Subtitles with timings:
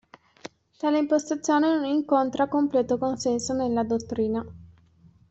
[0.79, 4.43] Tale impostazione non incontra completo consenso nella dottrina.